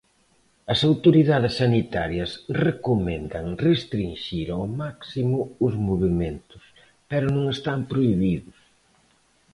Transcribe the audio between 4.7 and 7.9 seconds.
máximo os movementos, pero non están